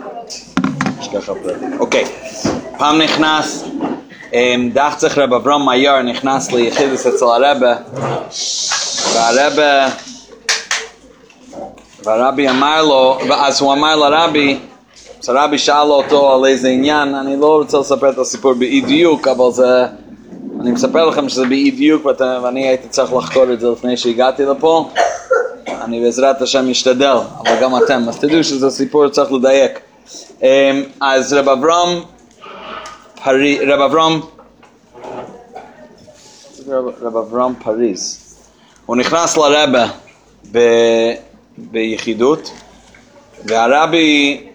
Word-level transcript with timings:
פרטית. 0.00 0.44
אוקיי, 1.80 2.04
פעם 2.78 2.98
נכנס, 3.02 3.64
אמ, 4.32 4.70
דחצח 4.74 5.18
רב 5.18 5.34
אברהם 5.34 5.64
מאייר 5.64 6.02
נכנס 6.02 6.52
ליחידס 6.52 7.06
אצל 7.06 7.24
הרבה, 7.24 7.74
והרבה, 9.14 9.88
והרבי 12.04 12.48
אמר 12.50 12.82
לו, 12.82 13.18
ואז 13.28 13.60
הוא 13.60 13.72
אמר 13.72 13.96
לרבי, 13.96 14.58
אז 15.22 15.28
הרבי 15.28 15.58
שאל 15.58 15.88
אותו 15.90 16.34
על 16.34 16.44
איזה 16.46 16.68
עניין, 16.68 17.14
אני 17.14 17.36
לא 17.40 17.56
רוצה 17.58 17.78
לספר 17.78 18.10
את 18.10 18.18
הסיפור 18.18 18.52
באי 18.52 18.80
דיוק, 18.80 19.28
אבל 19.28 19.50
זה, 19.52 19.84
אני 20.60 20.70
מספר 20.72 21.04
לכם 21.06 21.28
שזה 21.28 21.46
באי 21.46 21.70
דיוק 21.70 22.06
ואת- 22.06 22.20
ואני 22.42 22.68
הייתי 22.68 22.88
צריך 22.88 23.12
לחקור 23.12 23.52
את 23.52 23.60
זה 23.60 23.68
לפני 23.70 23.96
שהגעתי 23.96 24.44
לפה. 24.44 24.88
אני 25.68 26.00
בעזרת 26.00 26.42
השם 26.42 26.70
משתדל, 26.70 27.16
אבל 27.38 27.60
גם 27.62 27.76
אתם, 27.76 28.08
אז 28.08 28.18
תדעו 28.18 28.44
שזה 28.44 28.70
סיפור 28.70 29.08
שצריך 29.08 29.32
לדייק. 29.32 29.80
אמ, 30.42 30.82
אז 31.00 31.32
רב 31.32 31.48
אברהם, 31.48 32.02
רב 33.66 33.80
אברהם, 33.80 34.20
רב 37.02 37.16
אברהם 37.16 37.54
פריז, 37.54 38.18
הוא 38.86 38.96
נכנס 38.96 39.36
לרבה 39.36 39.86
ב, 40.52 40.58
ביחידות, 41.58 42.52
והרבי, 43.44 44.46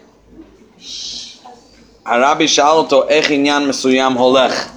הרבי 2.06 2.48
שאל 2.48 2.66
אותו 2.68 3.08
איך 3.08 3.32
עניין 3.32 3.68
מסוים 3.68 4.14
הולך. 4.14 4.68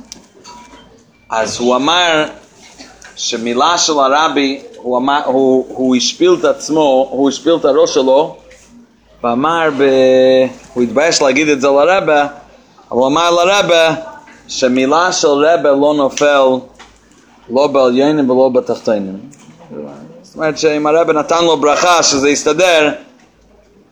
אז 1.30 1.58
הוא 1.58 1.76
אמר 1.76 2.26
שמילה 3.20 3.78
של 3.78 3.92
הרבי, 3.92 4.60
הוא, 4.76 4.98
אמר, 4.98 5.20
הוא, 5.24 5.66
הוא 5.68 5.96
השפיל 5.96 6.36
את 6.40 6.44
עצמו, 6.44 7.08
הוא 7.10 7.28
השפיל 7.28 7.54
את 7.54 7.64
הראש 7.64 7.94
שלו, 7.94 8.36
ואמר, 9.24 9.68
ב... 9.78 9.82
הוא 10.74 10.82
התבייש 10.82 11.22
להגיד 11.22 11.48
את 11.48 11.60
זה 11.60 11.68
לרבה, 11.68 12.26
אבל 12.92 13.02
אמר 13.02 13.30
לרבה 13.30 13.94
שמילה 14.48 15.12
של 15.12 15.28
רבה 15.28 15.70
לא 15.70 15.94
נופל 15.96 16.46
לא 17.50 17.66
בעליינים 17.66 18.30
ולא 18.30 18.48
בתחתינים. 18.48 19.18
זאת 20.22 20.34
אומרת 20.34 20.58
שאם 20.58 20.86
הרבה 20.86 21.12
נתן 21.12 21.44
לו 21.44 21.56
ברכה 21.56 22.02
שזה 22.02 22.30
יסתדר, 22.30 22.92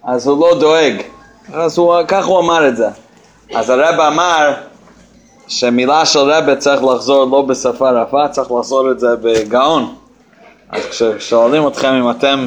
אז 0.04 0.26
הוא 0.26 0.40
לא 0.40 0.58
דואג. 0.60 0.94
אז 1.52 1.78
הוא, 1.78 1.94
כך 2.08 2.26
הוא 2.26 2.38
אמר 2.38 2.68
את 2.68 2.76
זה. 2.76 2.88
אז 3.54 3.70
הרב 3.70 4.00
אמר 4.00 4.54
שמילה 5.48 6.06
של 6.06 6.18
רבה 6.18 6.56
צריך 6.56 6.84
לחזור 6.84 7.24
לא 7.24 7.42
בשפה 7.42 7.90
רפה, 7.90 8.28
צריך 8.28 8.52
לחזור 8.52 8.90
את 8.90 9.00
זה 9.00 9.08
בגאון. 9.22 9.94
אז 10.70 10.82
כששואלים 10.90 11.68
אתכם 11.68 11.88
אם 11.88 12.10
אתם 12.10 12.46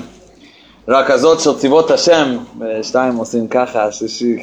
רכזות 0.87 1.39
של 1.39 1.57
צבאות 1.57 1.91
השם, 1.91 2.37
ושתיים 2.59 3.15
עושים 3.15 3.47
ככה, 3.47 3.83
השלישי, 3.83 4.35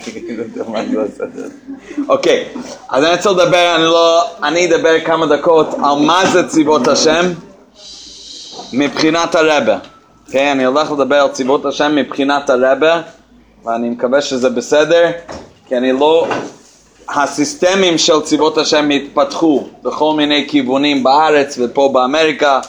זה 0.55 0.63
עושה? 1.03 1.25
אוקיי, 2.09 2.45
אז 2.89 3.05
אני 3.05 3.13
רוצה 3.13 3.31
לדבר, 3.31 3.75
אני 3.77 3.85
לא, 3.85 4.23
אני 4.43 4.67
אדבר 4.67 5.01
כמה 5.05 5.27
דקות 5.27 5.75
על 5.75 5.99
מה 6.01 6.27
זה 6.33 6.49
צבאות 6.49 6.89
השם 6.89 7.33
מבחינת 8.73 9.35
הרבה. 9.35 9.79
אוקיי, 10.27 10.53
אני 10.53 10.65
הולך 10.65 10.93
לדבר 10.93 11.17
על 11.17 11.29
צבאות 11.29 11.67
השם 11.67 11.95
מבחינת 11.95 12.51
הרבה, 12.51 13.01
ואני 13.65 13.91
מקווה 13.91 14.21
שזה 14.21 14.51
בסדר, 14.51 15.11
כי 15.69 15.77
אני 15.77 15.93
לא... 15.93 16.27
הסיסטמים 17.09 17.99
של 17.99 18.21
צבאות 18.23 18.59
השם 18.59 18.91
התפתחו 18.91 19.69
בכל 19.83 20.15
מיני 20.17 20.45
כיוונים 20.49 21.03
בארץ 21.05 21.59
ופה 21.61 21.91
באמריקה. 21.93 22.61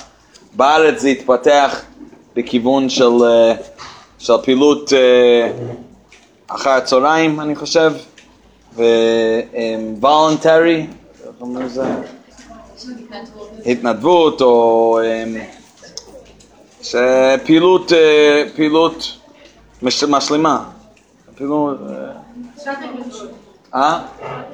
בארץ 0.53 1.01
זה 1.01 1.07
התפתח 1.07 1.81
בכיוון 2.35 2.89
של, 2.89 3.23
אה, 3.23 3.53
של 4.19 4.33
פעילות 4.43 4.93
אה, 4.93 5.51
אחר 6.47 6.69
הצהריים, 6.69 7.39
אני 7.39 7.55
חושב, 7.55 7.93
ו-voluntary, 8.75 10.45
איך 11.25 11.41
אומרים 11.41 11.65
לזה? 11.65 11.83
התנדבות 13.65 14.41
או 14.41 14.99
אמ, 15.03 15.35
אה, 16.95 17.35
פעילות 18.55 19.17
מש- 19.81 20.03
משלימה. 20.03 20.63
פעילות, 21.35 21.77
אה? 23.75 23.99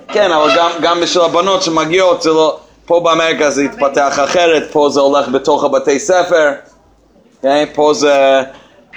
כן, 0.08 0.32
אבל 0.32 0.58
גם, 0.58 0.70
גם 0.82 1.00
בשביל 1.02 1.24
הבנות 1.24 1.64
שמגיעות, 1.64 2.22
זה 2.22 2.30
לא, 2.30 2.58
פה 2.86 3.00
באמריקה 3.00 3.52
זה 3.52 3.62
התפתח 3.62 4.20
אחרת, 4.24 4.72
פה 4.72 4.90
זה 4.90 5.00
הולך 5.00 5.30
בתוך 5.30 5.64
הבתי 5.64 6.00
ספר, 6.00 6.52
כן? 7.42 7.66
פה 7.74 7.94
זה, 7.94 8.44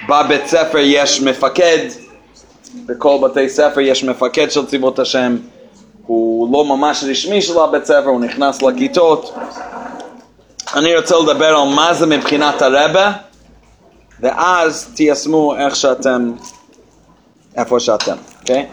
בבית 0.08 0.46
ספר 0.46 0.78
יש 0.78 1.22
מפקד, 1.22 1.78
בכל 2.86 3.18
בתי 3.22 3.48
ספר 3.48 3.80
יש 3.80 4.04
מפקד 4.04 4.50
של 4.50 4.66
צבאות 4.66 4.98
השם, 4.98 5.36
הוא 6.06 6.52
לא 6.52 6.64
ממש 6.64 7.04
רשמי 7.10 7.42
של 7.42 7.58
הבית 7.58 7.84
ספר, 7.84 8.08
הוא 8.08 8.20
נכנס 8.20 8.62
לכיתות. 8.62 9.34
אני 10.74 10.96
רוצה 10.96 11.16
לדבר 11.18 11.56
על 11.56 11.68
מה 11.68 11.94
זה 11.94 12.06
מבחינת 12.06 12.62
הרבה, 12.62 13.12
ואז 14.20 14.88
תיישמו 14.94 15.56
איך 15.56 15.76
שאתם, 15.76 16.32
איפה 17.56 17.80
שאתם, 17.80 18.16
אוקיי? 18.40 18.66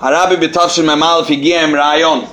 הרבי 0.00 0.36
בתשמ"א 0.36 1.20
הגיע 1.28 1.64
עם 1.64 1.76
רעיון, 1.76 2.24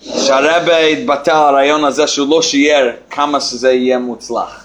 שהרבי 0.00 0.92
התבטא 0.92 1.30
על 1.30 1.36
הרעיון 1.36 1.84
הזה 1.84 2.06
שהוא 2.06 2.28
לא 2.30 2.42
שיער 2.42 2.90
כמה 3.10 3.40
שזה 3.40 3.72
יהיה 3.72 3.98
מוצלח. 3.98 4.64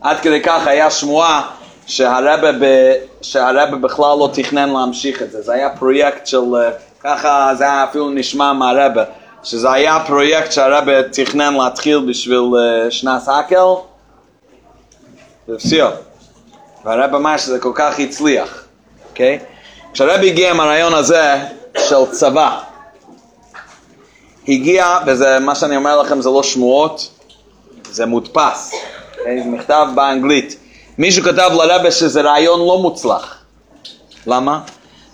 עד 0.00 0.20
כדי 0.20 0.40
כך 0.42 0.66
היה 0.66 0.90
שמועה 0.90 1.50
שהרבי, 1.86 2.58
ב, 2.60 2.92
שהרבי 3.22 3.76
בכלל 3.76 4.18
לא 4.18 4.30
תכנן 4.32 4.70
להמשיך 4.70 5.22
את 5.22 5.30
זה, 5.30 5.42
זה 5.42 5.52
היה 5.52 5.70
פרויקט 5.76 6.26
של, 6.26 6.54
אה, 6.56 6.70
ככה 7.00 7.52
זה 7.58 7.64
היה 7.64 7.84
אפילו 7.84 8.10
נשמע 8.10 8.52
מהרבי, 8.52 9.00
שזה 9.42 9.72
היה 9.72 9.98
פרויקט 10.06 10.52
שהרבי 10.52 10.92
תכנן 11.12 11.54
להתחיל 11.54 11.98
בשביל 12.08 12.42
אה, 12.58 12.90
שנס 12.90 13.28
הקל, 13.28 13.64
ופסיו. 15.48 15.90
והרבי 16.84 17.16
אמר 17.16 17.36
שזה 17.36 17.58
כל 17.58 17.72
כך 17.74 17.98
הצליח, 17.98 18.64
אוקיי? 19.10 19.38
כשהרבי 19.92 20.30
הגיע 20.30 20.50
עם 20.50 20.60
הרעיון 20.60 20.94
הזה 20.94 21.38
של 21.78 22.06
צבא, 22.10 22.58
הגיע, 24.48 24.98
וזה 25.06 25.38
מה 25.40 25.54
שאני 25.54 25.76
אומר 25.76 26.00
לכם 26.02 26.20
זה 26.20 26.28
לא 26.28 26.42
שמועות, 26.42 27.10
זה 27.90 28.06
מודפס? 28.06 28.74
זה 29.24 29.42
מכתב 29.46 29.86
באנגלית. 29.94 30.56
מישהו 30.98 31.24
כתב 31.24 31.50
לרבי 31.54 31.90
שזה 31.90 32.20
רעיון 32.20 32.60
לא 32.60 32.78
מוצלח. 32.78 33.36
למה? 34.26 34.60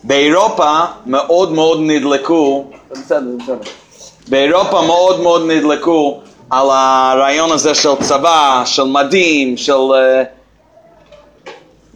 באירופה 0.04 0.84
מאוד 1.06 1.52
מאוד 1.52 1.78
נדלקו. 1.82 2.64
באירופה 4.28 4.82
מאוד 4.82 5.20
מאוד 5.20 5.42
נדלקו 5.46 6.20
על 6.50 6.66
הרעיון 6.70 7.52
הזה 7.52 7.74
של 7.74 7.94
צבא, 8.00 8.62
של 8.64 8.84
מדים, 8.84 9.56
של... 9.56 9.72
אה, 9.94 10.22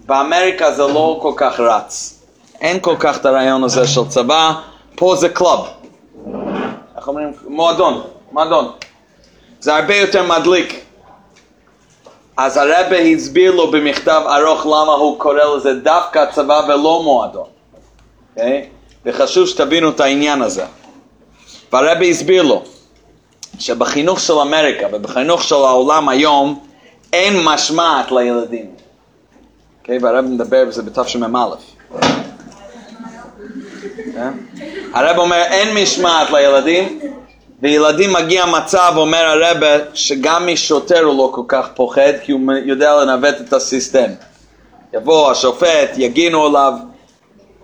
באמריקה 0.06 0.72
זה 0.72 0.82
לא 0.82 1.18
כל 1.22 1.32
כך 1.36 1.60
רץ. 1.60 2.19
אין 2.60 2.80
כל 2.80 2.96
כך 2.98 3.16
את 3.16 3.26
הרעיון 3.26 3.64
הזה 3.64 3.86
של 3.86 4.00
צבא, 4.08 4.52
פה 4.96 5.16
זה 5.16 5.28
club. 5.28 5.66
איך 6.96 7.08
אומרים? 7.08 7.32
מועדון, 7.48 8.02
מועדון. 8.32 8.72
זה 9.60 9.76
הרבה 9.76 9.96
יותר 9.96 10.22
מדליק. 10.22 10.84
אז 12.36 12.56
הרבי 12.56 12.98
הסביר 12.98 13.54
לו 13.54 13.70
במכתב 13.70 14.22
ארוך 14.26 14.66
למה 14.66 14.92
הוא 14.92 15.18
קורא 15.18 15.56
לזה 15.56 15.74
דווקא 15.74 16.24
צבא 16.32 16.60
ולא 16.68 17.02
מועדון. 17.04 17.46
Okay? 18.36 18.40
וחשוב 19.06 19.46
שתבינו 19.46 19.90
את 19.90 20.00
העניין 20.00 20.42
הזה. 20.42 20.64
והרבי 21.72 22.10
הסביר 22.10 22.42
לו 22.42 22.62
שבחינוך 23.58 24.20
של 24.20 24.32
אמריקה 24.32 24.86
ובחינוך 24.92 25.42
של 25.42 25.54
העולם 25.54 26.08
היום 26.08 26.60
אין 27.12 27.44
משמעת 27.44 28.12
לילדים. 28.12 28.66
Okay? 29.84 29.92
והרבי 30.00 30.28
מדבר 30.28 30.64
בזה 30.64 30.82
בתשמ"א. 30.82 31.46
הרב 34.94 35.18
אומר 35.18 35.42
אין 35.42 35.82
משמעת 35.82 36.30
לילדים 36.30 37.00
וילדים 37.62 38.12
מגיע 38.12 38.46
מצב, 38.46 38.92
אומר 38.96 39.24
הרב, 39.24 39.56
שגם 39.94 40.46
משוטר 40.46 41.04
הוא 41.04 41.18
לא 41.18 41.30
כל 41.34 41.42
כך 41.48 41.68
פוחד 41.74 42.12
כי 42.22 42.32
הוא 42.32 42.40
יודע 42.64 42.94
לנווט 42.94 43.34
את 43.40 43.52
הסיסטם. 43.52 44.10
יבוא 44.94 45.30
השופט, 45.30 45.90
יגינו 45.96 46.46
עליו, 46.46 46.72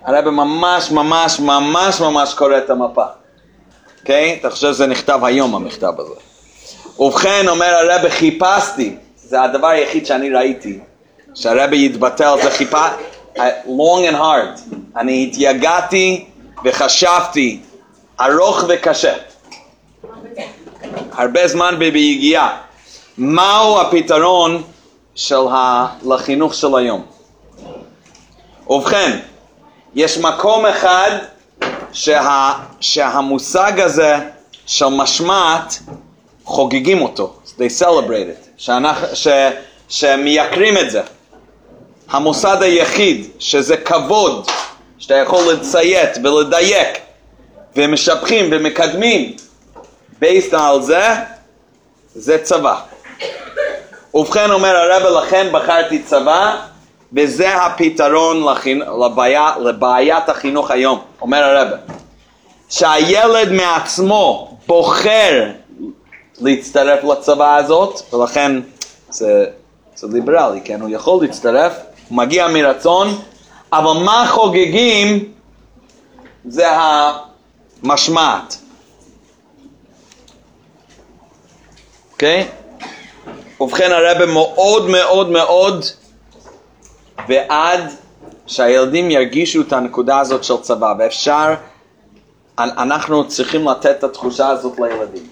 הרב 0.04 0.30
ממש 0.30 0.90
ממש 0.90 1.40
ממש 1.40 2.00
ממש 2.00 2.34
קורא 2.34 2.58
את 2.58 2.70
המפה. 2.70 3.04
אוקיי? 4.00 4.36
אתה 4.40 4.50
חושב 4.50 4.72
שזה 4.72 4.86
נכתב 4.86 5.20
היום 5.22 5.54
המכתב 5.54 5.92
הזה. 5.98 6.14
ובכן, 6.98 7.48
אומר 7.48 7.74
הרב, 7.74 8.08
חיפשתי, 8.08 8.96
זה 9.16 9.42
הדבר 9.42 9.66
היחיד 9.66 10.06
שאני 10.06 10.30
ראיתי, 10.30 10.78
שהרבי 11.34 11.84
יתבטא 11.84 12.22
על 12.22 12.42
זה, 12.42 12.50
חיפה, 13.36 13.48
long 13.66 14.10
and 14.10 14.16
hard, 14.16 14.76
אני 14.96 15.24
התייגעתי 15.30 16.24
וחשבתי 16.64 17.60
ארוך 18.20 18.64
וקשה, 18.68 19.14
הרבה 21.12 21.48
זמן 21.48 21.76
ביגיעה, 21.78 22.58
מהו 23.18 23.80
הפתרון 23.80 24.62
של 25.14 25.48
ה... 25.50 25.86
לחינוך 26.06 26.54
של 26.54 26.76
היום. 26.76 27.02
ובכן, 28.68 29.18
יש 29.94 30.18
מקום 30.18 30.66
אחד 30.66 31.10
שה, 31.92 32.52
שהמושג 32.80 33.80
הזה 33.80 34.16
של 34.66 34.88
משמעת 34.88 35.78
חוגגים 36.44 37.02
אותו, 37.02 37.34
they 37.58 37.82
celebrate 37.82 38.28
it, 38.30 38.48
שאנחנו, 38.56 39.06
ש, 39.14 39.28
שמייקרים 39.88 40.78
את 40.78 40.90
זה. 40.90 41.02
המוסד 42.10 42.62
היחיד 42.62 43.26
שזה 43.38 43.76
כבוד, 43.76 44.46
שאתה 44.98 45.14
יכול 45.14 45.52
לציית 45.52 46.10
ולדייק, 46.24 46.98
ומשבחים 47.76 48.48
ומקדמים 48.50 49.36
based 50.22 50.56
על 50.56 50.82
זה, 50.82 51.08
זה 52.14 52.38
צבא. 52.42 52.80
ובכן 54.14 54.50
אומר 54.50 54.76
הרב 54.76 55.24
לכן 55.24 55.48
בחרתי 55.52 56.02
צבא 56.02 56.56
וזה 57.12 57.54
הפתרון 57.54 58.44
לחינ... 58.44 58.82
לבעיה, 59.06 59.54
לבעיית 59.60 60.28
החינוך 60.28 60.70
היום, 60.70 61.00
אומר 61.20 61.44
הרב 61.44 61.68
שהילד 62.68 63.52
מעצמו 63.52 64.56
בוחר 64.66 65.50
להצטרף 66.40 67.04
לצבא 67.04 67.56
הזאת 67.56 68.14
ולכן 68.14 68.52
זה, 69.10 69.44
זה 69.94 70.06
ליברלי, 70.12 70.60
כן? 70.64 70.80
הוא 70.80 70.90
יכול 70.90 71.22
להצטרף, 71.22 71.72
הוא 72.08 72.16
מגיע 72.16 72.48
מרצון 72.48 73.08
אבל 73.72 74.02
מה 74.04 74.26
חוגגים 74.28 75.32
זה 76.44 76.66
המשמעת 77.82 78.56
אוקיי? 82.12 82.46
Okay? 82.48 83.62
ובכן 83.62 83.92
הרבה 83.92 84.26
מאוד 84.26 84.88
מאוד 84.88 85.30
מאוד 85.30 85.84
ועד 87.28 87.80
שהילדים 88.46 89.10
ירגישו 89.10 89.60
את 89.60 89.72
הנקודה 89.72 90.18
הזאת 90.18 90.44
של 90.44 90.56
צבא 90.56 90.94
ואפשר, 90.98 91.54
אנחנו 92.58 93.28
צריכים 93.28 93.68
לתת 93.68 93.90
את 93.98 94.04
התחושה 94.04 94.48
הזאת 94.48 94.80
לילדים. 94.80 95.26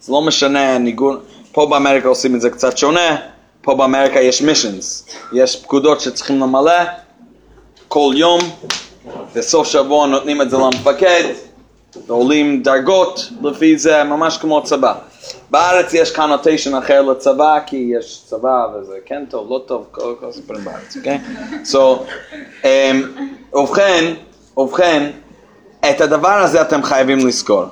זה 0.00 0.12
לא 0.12 0.22
משנה 0.22 0.78
ניגון, 0.78 1.20
פה 1.52 1.66
באמריקה 1.66 2.08
עושים 2.08 2.34
את 2.34 2.40
זה 2.40 2.50
קצת 2.50 2.78
שונה, 2.78 3.16
פה 3.66 3.74
באמריקה 3.74 4.20
יש 4.20 4.42
מישנס, 4.42 5.06
יש 5.32 5.62
פקודות 5.62 6.00
שצריכים 6.00 6.40
למלא 6.40 6.82
כל 7.88 8.12
יום, 8.16 8.40
בסוף 9.34 9.66
שבוע 9.68 10.06
נותנים 10.06 10.42
את 10.42 10.50
זה 10.50 10.56
למפקד, 10.56 11.24
ועולים 12.06 12.62
דרגות 12.62 13.20
לפי 13.42 13.78
זה, 13.78 14.04
ממש 14.04 14.38
כמו 14.38 14.62
צבא. 14.62 14.94
בארץ 15.50 15.94
יש 15.94 16.16
קונוטיישן 16.16 16.74
אחר 16.74 17.02
לצבא, 17.02 17.58
כי 17.66 17.92
יש 17.98 18.22
צבא 18.26 18.66
וזה 18.74 18.94
כן 19.06 19.24
טוב, 19.30 19.50
לא 19.50 19.62
טוב, 19.66 19.86
כל, 19.90 20.14
הסיפורים 20.28 20.64
בארץ, 20.64 20.96
אוקיי? 20.96 21.18
So, 21.64 21.76
um, 22.62 22.66
ובכן, 23.56 24.14
ובכן, 24.56 25.10
את 25.90 26.00
הדבר 26.00 26.28
הזה 26.42 26.60
אתם 26.62 26.82
חייבים 26.82 27.26
לזכור. 27.26 27.64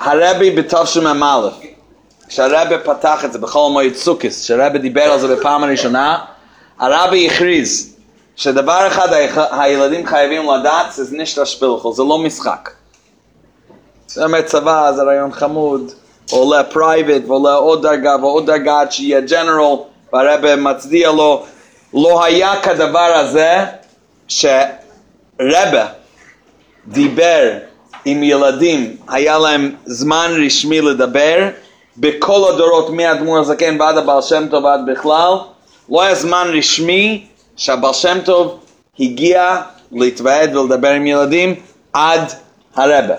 הרבי 0.00 0.50
בתשמ"א, 0.50 1.48
כשהרבי 2.28 2.74
פתח 2.84 3.24
את 3.24 3.32
זה 3.32 3.38
בכל 3.38 3.68
מועד 3.72 3.94
סוכס, 3.94 4.44
כשהרבי 4.44 4.78
דיבר 4.78 5.02
על 5.02 5.20
זה 5.20 5.36
בפעם 5.36 5.64
הראשונה, 5.64 6.18
הרבי 6.78 7.26
הכריז 7.26 7.96
שדבר 8.36 8.86
אחד 8.86 9.08
הילדים 9.50 10.06
חייבים 10.06 10.50
לדעת 10.50 10.92
זה 10.92 11.16
נישט 11.16 11.44
א 11.44 11.49
שפילכל, 11.49 11.92
זה 11.92 12.02
לא 12.02 12.18
משחק. 12.18 12.70
זה 14.06 14.24
אומר 14.24 14.42
צבא, 14.42 14.92
זה 14.96 15.02
רעיון 15.02 15.32
חמוד, 15.32 15.92
עולה 16.30 16.64
private 16.64 17.22
ועולה 17.26 17.54
עוד 17.54 17.82
דרגה 17.82 18.16
ועוד 18.20 18.46
דרגה 18.46 18.80
עד 18.80 18.92
שיהיה 18.92 19.20
general 19.20 19.76
והרבי 20.12 20.56
מצדיע 20.56 21.10
לו. 21.12 21.44
לא 21.94 22.24
היה 22.24 22.62
כדבר 22.62 22.98
הזה 23.14 23.64
שרבי 24.28 25.86
דיבר 26.86 27.58
עם 28.04 28.22
ילדים, 28.22 28.96
היה 29.08 29.38
להם 29.38 29.74
זמן 29.84 30.30
רשמי 30.46 30.80
לדבר 30.80 31.48
בכל 31.96 32.48
הדורות 32.48 32.90
מהאדמו"ר 32.90 33.38
הזקן 33.38 33.80
ועד 33.80 33.96
הבעל 33.96 34.22
שם 34.22 34.48
טוב 34.50 34.64
ועד 34.64 34.80
בכלל, 34.86 35.38
לא 35.90 36.02
היה 36.02 36.14
זמן 36.14 36.50
רשמי 36.58 37.26
שהבעל 37.56 37.92
שם 37.92 38.18
טוב 38.24 38.58
הגיע 39.00 39.60
להתוועד 39.92 40.56
ולדבר 40.56 40.88
עם 40.90 41.06
ילדים 41.06 41.54
עד 41.92 42.32
הרבה. 42.76 43.14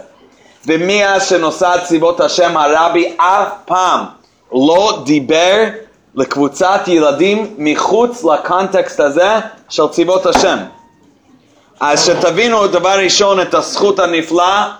ומאז 0.67 1.29
שנוסד 1.29 1.77
צבאות 1.83 2.19
השם 2.19 2.57
הרבי 2.57 3.13
אף 3.17 3.47
פעם 3.65 4.05
לא 4.53 4.99
דיבר 5.05 5.63
לקבוצת 6.15 6.81
ילדים 6.87 7.55
מחוץ 7.57 8.23
לקונטקסט 8.23 8.99
הזה 8.99 9.29
של 9.69 9.87
צבאות 9.87 10.25
השם. 10.25 10.57
אז 11.79 12.05
שתבינו 12.05 12.67
דבר 12.67 12.99
ראשון 12.99 13.41
את 13.41 13.53
הזכות 13.53 13.99
הנפלאה 13.99 14.71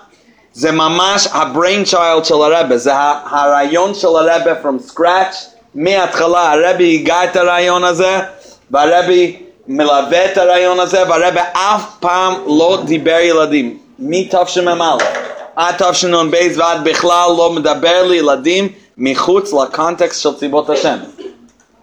זה 0.58 0.72
ממש 0.72 1.26
ה-brain 1.32 1.92
child 1.92 2.24
של 2.24 2.34
הרבה, 2.34 2.78
זה 2.78 2.92
הרעיון 3.30 3.94
של 3.94 4.06
הרבה 4.06 4.52
from 4.62 4.90
scratch, 4.90 5.34
מההתחלה 5.74 6.52
הרבי 6.52 6.94
הגה 6.94 7.24
את 7.24 7.36
הרעיון 7.36 7.84
הזה 7.84 8.18
והרבי 8.70 9.36
מלווה 9.68 10.24
את 10.24 10.38
הרעיון 10.38 10.80
הזה 10.80 11.02
והרבי 11.08 11.40
אף 11.52 11.82
פעם 12.00 12.34
לא 12.46 12.78
דיבר 12.84 13.18
ילדים, 13.22 13.78
מתשמ"א 13.98 14.96
עד 15.56 15.74
תשנ"ב 15.78 16.36
ועד 16.56 16.84
בכלל 16.84 17.30
לא 17.36 17.52
מדבר 17.52 18.02
לילדים 18.02 18.68
מחוץ 18.98 19.52
לקונטקסט 19.52 20.22
של 20.22 20.34
ציבות 20.34 20.70
השם. 20.70 20.96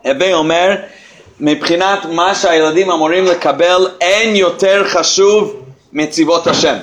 הווי 0.05 0.33
אומר, 0.33 0.75
מבחינת 1.39 2.05
מה 2.05 2.35
שהילדים 2.35 2.91
אמורים 2.91 3.25
לקבל, 3.25 3.87
אין 4.01 4.35
יותר 4.35 4.83
חשוב 4.87 5.53
מציבות 5.93 6.47
השם. 6.47 6.75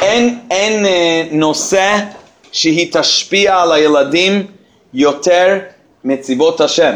אין, 0.00 0.38
אין 0.50 0.86
אה, 0.86 1.22
נושא 1.30 1.96
שהיא 2.52 2.88
תשפיע 2.92 3.56
על 3.56 3.72
הילדים 3.72 4.46
יותר 4.94 5.58
מציבות 6.04 6.60
השם. 6.60 6.94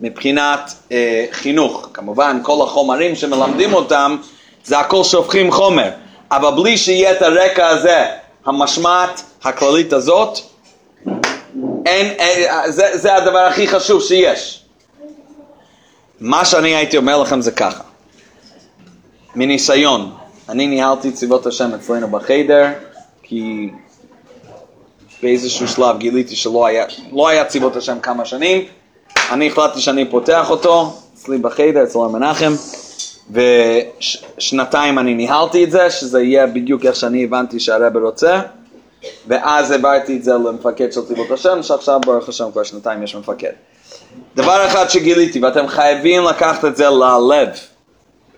מבחינת 0.00 0.74
אה, 0.92 1.24
חינוך, 1.32 1.88
כמובן 1.94 2.40
כל 2.42 2.64
החומרים 2.64 3.16
שמלמדים 3.16 3.74
אותם 3.74 4.16
זה 4.64 4.78
הכל 4.78 5.04
שופכים 5.04 5.50
חומר, 5.52 5.90
אבל 6.30 6.62
בלי 6.62 6.78
שיהיה 6.78 7.12
את 7.12 7.22
הרקע 7.22 7.68
הזה, 7.68 8.06
המשמעת 8.46 9.22
הכללית 9.44 9.92
הזאת, 9.92 10.38
אין, 11.86 12.06
אין, 12.06 12.72
זה, 12.72 12.98
זה 12.98 13.14
הדבר 13.14 13.38
הכי 13.38 13.68
חשוב 13.68 14.02
שיש. 14.02 14.64
מה 16.20 16.44
שאני 16.44 16.74
הייתי 16.74 16.96
אומר 16.96 17.22
לכם 17.22 17.40
זה 17.40 17.50
ככה, 17.50 17.82
מניסיון, 19.34 20.17
אני 20.48 20.66
ניהלתי 20.66 21.12
צבאות 21.12 21.46
השם 21.46 21.74
אצלנו 21.74 22.08
בחיידר, 22.08 22.66
כי 23.22 23.70
באיזשהו 25.22 25.68
שלב 25.68 25.98
גיליתי 25.98 26.36
שלא 26.36 26.66
היה, 26.66 26.84
לא 27.12 27.28
היה 27.28 27.44
צבאות 27.44 27.76
השם 27.76 28.00
כמה 28.00 28.24
שנים, 28.24 28.64
אני 29.30 29.46
החלטתי 29.46 29.80
שאני 29.80 30.10
פותח 30.10 30.50
אותו 30.50 30.92
אצלי 31.14 31.38
בחיידר, 31.38 31.82
אצל 31.82 31.98
המנחם, 31.98 32.52
ושנתיים 33.30 34.98
אני 34.98 35.14
ניהלתי 35.14 35.64
את 35.64 35.70
זה, 35.70 35.90
שזה 35.90 36.22
יהיה 36.22 36.46
בדיוק 36.46 36.84
איך 36.84 36.96
שאני 36.96 37.24
הבנתי 37.24 37.60
שהרבר 37.60 38.00
רוצה, 38.00 38.40
ואז 39.26 39.70
העברתי 39.70 40.16
את 40.16 40.24
זה 40.24 40.32
למפקד 40.32 40.92
של 40.92 41.00
צבאות 41.04 41.30
השם, 41.30 41.62
שעכשיו 41.62 42.00
ברוך 42.06 42.28
השם 42.28 42.50
כבר 42.52 42.62
שנתיים 42.62 43.02
יש 43.02 43.14
מפקד. 43.14 43.52
דבר 44.36 44.66
אחד 44.66 44.90
שגיליתי, 44.90 45.40
ואתם 45.40 45.68
חייבים 45.68 46.24
לקחת 46.24 46.64
את 46.64 46.76
זה 46.76 46.84
ללב, 46.88 47.48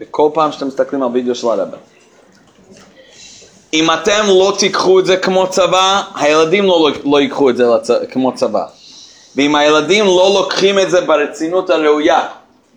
וכל 0.01 0.31
פעם 0.35 0.53
שאתם 0.53 0.67
מסתכלים 0.67 1.03
על 1.03 1.09
וידאו 1.13 1.35
של 1.35 1.47
הרבר. 1.47 1.77
אם 3.75 3.91
אתם 3.91 4.23
לא 4.27 4.53
תיקחו 4.59 5.01
את 5.01 5.07
זה 5.07 5.17
כמו 5.17 5.47
צבא, 5.47 6.03
הילדים 6.15 6.65
לא, 6.65 6.91
לא 7.05 7.21
ייקחו 7.21 7.51
את 7.51 7.57
זה 7.57 7.65
לצ... 7.67 7.91
כמו 8.11 8.35
צבא. 8.35 8.65
ואם 9.37 9.55
הילדים 9.55 10.05
לא 10.05 10.31
לוקחים 10.35 10.79
את 10.79 10.91
זה 10.91 11.01
ברצינות 11.01 11.71
הראויה, 11.71 12.27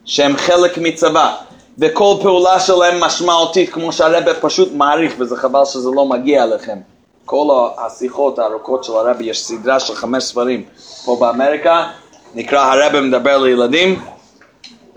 שהם 0.06 0.38
חלק 0.38 0.78
מצבא, 0.78 1.36
וכל 1.80 2.16
פעולה 2.22 2.60
שלהם 2.60 3.00
משמעותית, 3.00 3.74
כמו 3.74 3.92
שהרבא 3.92 4.32
פשוט 4.42 4.70
מעריך, 4.74 5.14
וזה 5.20 5.38
חבל 5.38 5.66
שזה 5.66 5.90
לא 5.96 6.06
מגיע 6.06 6.44
אליכם. 6.44 6.78
כל 7.26 7.68
השיחות 7.78 8.40
הארוכות 8.40 8.84
של 8.84 8.94
הרבי, 8.94 9.26
יש 9.26 9.44
סדרה 9.44 9.80
של 9.80 9.96
חמש 9.96 10.24
ספרים 10.24 10.64
פה 11.06 11.18
באמריקה, 11.20 11.88
נקרא 12.36 12.74
הרבי 12.74 13.00
מדבר 13.00 13.38
לילדים, 13.38 14.00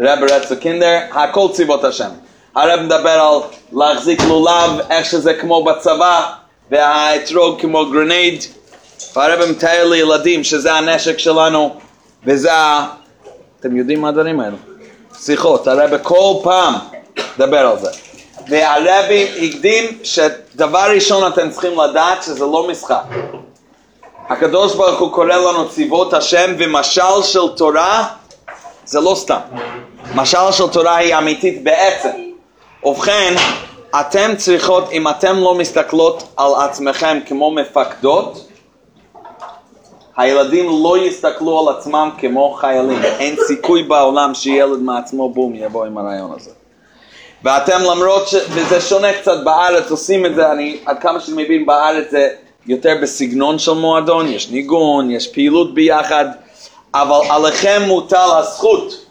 רבי 0.01 0.27
רעדט 0.27 0.44
צו 0.44 0.57
קינדער, 0.57 0.99
הכל 1.13 1.49
צבאות 1.53 1.85
השם. 1.85 2.11
הרבי 2.57 2.81
מדבר 2.81 3.11
על 3.11 3.41
להחזיק 3.73 4.21
לולב, 4.23 4.71
איך 4.91 5.07
שזה 5.07 5.35
כמו 5.35 5.65
בצבא, 5.65 6.23
והאתרוג 6.71 7.61
כמו 7.61 7.91
grenade, 7.91 8.45
והרבי 9.17 9.51
מתאר 9.51 9.89
לילדים 9.89 10.45
שזה 10.45 10.73
הנשק 10.73 11.19
שלנו, 11.19 11.75
וזה 12.27 12.55
ה... 12.55 12.87
אתם 13.61 13.77
יודעים 13.77 14.01
מה 14.01 14.09
הדברים 14.09 14.41
האלו? 14.41 14.57
שיחות, 15.19 15.69
הרבי 15.69 15.99
כל 16.03 16.35
פעם 16.43 16.75
מדבר 17.37 17.59
על 17.59 17.79
זה. 17.79 17.91
והרבי 18.49 19.29
הקדים 19.39 19.99
שדבר 20.03 20.91
ראשון 20.95 21.33
אתם 21.33 21.51
צריכים 21.51 21.81
לדעת 21.81 22.23
שזה 22.23 22.45
לא 22.45 22.69
משחק. 22.69 23.03
הקדוש 24.29 24.75
ברוך 24.75 25.01
הוא 25.01 25.13
קורא 25.13 25.27
לנו 25.27 25.69
צבאות 25.69 26.15
השם 26.15 26.55
ומשל 26.59 27.23
של 27.23 27.49
תורה 27.57 28.09
זה 28.85 29.01
לא 29.01 29.15
סתם. 29.15 29.39
משל 30.15 30.53
של 30.53 30.69
תורה 30.69 30.97
היא 30.97 31.19
אמיתית 31.19 31.65
בעצם. 31.65 32.26
ובכן, 32.87 33.35
אתם 34.01 34.33
צריכות, 34.37 34.93
אם 34.93 35.09
אתם 35.09 35.37
לא 35.37 35.55
מסתכלות 35.55 36.23
על 36.37 36.53
עצמכם 36.65 37.19
כמו 37.27 37.51
מפקדות, 37.51 38.49
הילדים 40.17 40.83
לא 40.83 40.99
יסתכלו 40.99 41.61
על 41.69 41.77
עצמם 41.77 42.11
כמו 42.19 42.53
חיילים. 42.53 43.03
אין 43.03 43.37
סיכוי 43.47 43.83
בעולם 43.83 44.35
שילד 44.35 44.79
מעצמו 44.79 45.29
בום 45.29 45.55
יבוא 45.55 45.87
עם 45.87 45.99
הרעיון 45.99 46.33
הזה. 46.37 46.51
ואתם 47.45 47.79
למרות 47.91 48.29
ש... 48.29 48.35
וזה 48.35 48.81
שונה 48.81 49.13
קצת 49.13 49.45
בארץ, 49.45 49.91
עושים 49.91 50.27
את 50.27 50.35
זה, 50.35 50.53
אני 50.53 50.79
עד 50.87 50.99
כמה 50.99 51.21
שאני 51.21 51.43
מבין 51.45 51.67
בארץ 51.67 52.11
זה 52.11 52.29
יותר 52.67 52.95
בסגנון 53.03 53.59
של 53.59 53.73
מועדון, 53.73 54.29
יש 54.29 54.51
ניגון, 54.51 55.11
יש 55.11 55.29
פעילות 55.29 55.75
ביחד, 55.75 56.25
אבל 56.95 57.21
עליכם 57.31 57.83
מוטל 57.87 58.29
הזכות 58.39 59.07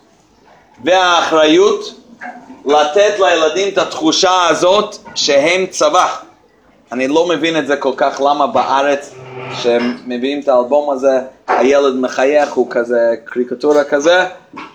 והאחריות 0.84 2.05
לתת 2.66 3.20
לילדים 3.20 3.68
את 3.74 3.78
התחושה 3.78 4.48
הזאת 4.50 4.96
שהם 5.16 5.66
צבא. 5.66 6.08
אני 6.92 7.08
לא 7.08 7.28
מבין 7.28 7.58
את 7.58 7.68
זה 7.68 7.76
כל 7.76 7.92
כך 7.98 8.22
למה 8.26 8.48
בארץ 8.48 9.14
שהם 9.62 9.98
מביאים 10.06 10.40
את 10.40 10.48
האלבום 10.48 10.92
הזה, 10.92 11.20
הילד 11.48 11.96
מחייך, 11.96 12.54
הוא 12.54 12.68
כזה 12.70 13.16
קריקטורה 13.26 13.84
כזה, 13.84 14.26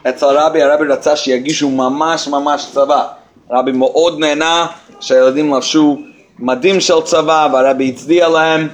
אצל 0.09 0.27
רבי, 0.27 0.63
הרבי 0.63 0.85
רצה 0.85 1.17
שיגישו 1.17 1.71
ממש 1.71 2.29
ממש 2.29 2.67
צבא. 2.73 3.07
הרבי 3.51 3.73
מאוד 3.73 4.19
נהנה 4.19 4.67
שהילדים 5.01 5.55
לבשו 5.55 5.99
מדים 6.39 6.81
של 6.81 7.03
צבא 7.05 7.49
והרבי 7.53 7.89
הצדיע 7.89 8.29
להם. 8.29 8.69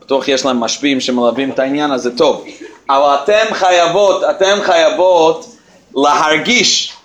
בטוח 0.00 0.28
יש 0.28 0.44
להם 0.44 0.60
משפיעים 0.60 1.00
שמלווים 1.00 1.50
את 1.50 1.58
העניין 1.58 1.90
הזה 1.90 2.16
טוב. 2.16 2.44
אבל 2.90 3.14
אתם 3.24 3.54
חייבות, 3.54 4.24
אתם 4.24 4.58
חייבות 4.62 5.56
להרגיש 5.96 6.96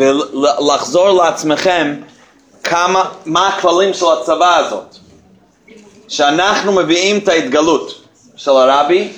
ולחזור 0.00 1.10
לעצמכם 1.10 1.94
כמה, 2.62 3.10
מה 3.26 3.48
הכללים 3.48 3.94
של 3.94 4.06
הצבא 4.20 4.56
הזאת. 4.56 4.96
שאנחנו 6.08 6.72
מביאים 6.72 7.18
את 7.18 7.28
ההתגלות 7.28 8.04
של 8.36 8.50
הרבי 8.50 9.08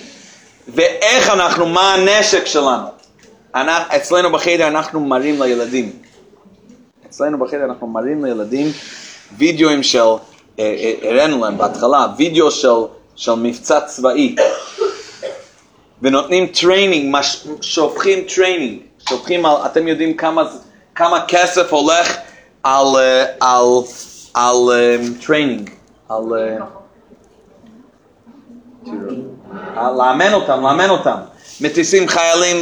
ואיך 0.69 1.31
אנחנו, 1.31 1.67
מה 1.67 1.95
הנשק 1.95 2.47
שלנו. 2.47 2.87
אנחנו, 3.55 3.97
אצלנו 3.97 4.33
בחדר 4.33 4.69
אנחנו 4.69 5.01
מראים 5.01 5.43
לילדים. 5.43 5.93
אצלנו 7.07 7.39
בחדר 7.39 7.65
אנחנו 7.65 7.87
מראים 7.87 8.25
לילדים 8.25 8.67
וידאוים 9.39 9.83
של, 9.83 9.99
אה, 9.99 10.15
אה, 10.59 10.95
הראינו 11.11 11.45
להם 11.45 11.59
בהתחלה, 11.59 12.07
וידאו 12.19 12.51
של, 12.51 12.69
של 13.17 13.35
מבצע 13.35 13.81
צבאי. 13.81 14.37
ונותנים 16.03 16.47
training, 16.47 17.17
שופכים 17.61 18.25
training, 18.35 18.79
שופכים 19.09 19.47
על, 19.47 19.57
אתם 19.67 19.89
יודעים 19.89 20.17
כמה, 20.17 20.43
כמה 20.95 21.25
כסף 21.29 21.73
הולך 21.73 22.17
על, 22.63 22.87
אה, 22.97 23.25
על, 23.41 23.67
על, 24.35 24.57
training, 25.27 25.71
על... 26.09 26.23
לאמן 29.77 30.33
אותם, 30.33 30.63
לאמן 30.63 30.91
אותם. 30.91 31.17
מטיסים 31.61 32.09
חיילים 32.09 32.57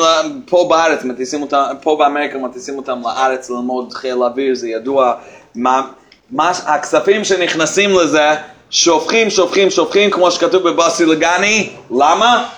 פה 0.47 0.67
בארץ, 0.71 1.05
מטיסים 1.05 1.43
אותם, 1.43 1.63
פה 1.83 1.97
באמריקה 1.97 2.39
מטיסים 2.39 2.77
אותם 2.77 3.03
לארץ 3.05 3.51
ללמוד 3.51 3.93
חיל 3.93 4.23
אוויר, 4.23 4.55
זה 4.55 4.69
ידוע. 4.69 5.15
מה, 5.55 5.83
מה, 6.31 6.53
הכספים 6.67 7.25
שנכנסים 7.25 7.91
לזה 7.95 8.31
שופכים, 8.71 9.31
שופכים, 9.31 9.71
שופכים, 9.71 10.11
כמו 10.11 10.31
שכתוב 10.31 10.69
בבאסי 10.69 11.07
לגני. 11.07 11.71
למה? 11.91 12.49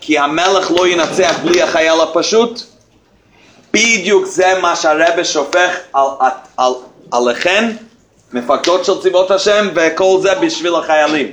כי 0.00 0.18
המלך 0.18 0.70
לא 0.70 0.88
ינצח 0.88 1.38
בלי 1.44 1.62
החייל 1.62 2.00
הפשוט. 2.00 2.73
בדיוק 3.74 4.26
זה 4.26 4.58
מה 4.62 4.76
שהרבה 4.76 5.24
שופך 5.24 5.76
על, 5.92 6.06
על, 6.20 6.30
על, 6.56 6.72
עליכם, 7.12 7.70
מפקדות 8.32 8.84
של 8.84 9.00
צבאות 9.02 9.30
השם, 9.30 9.68
וכל 9.74 10.18
זה 10.22 10.34
בשביל 10.34 10.74
החיילים. 10.74 11.26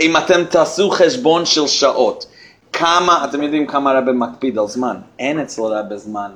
אם 0.00 0.16
אתם 0.16 0.44
תעשו 0.44 0.90
חשבון 0.90 1.46
של 1.46 1.66
שעות, 1.66 2.26
כמה, 2.72 3.24
אתם 3.24 3.42
יודעים 3.42 3.66
כמה 3.66 3.92
רבי 3.92 4.10
מקפיד 4.14 4.58
על 4.58 4.66
זמן, 4.66 4.96
אין 5.18 5.40
אצלו 5.40 5.64
רבי 5.64 5.98
זמן, 5.98 6.30